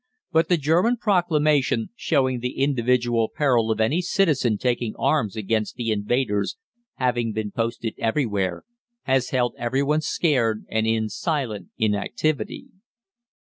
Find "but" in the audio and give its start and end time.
0.31-0.49